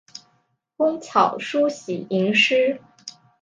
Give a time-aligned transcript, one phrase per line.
[0.77, 2.81] 工草书喜吟诗。